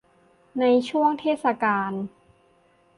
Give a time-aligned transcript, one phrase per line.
[0.59, 1.91] ในช่วงเทศกาล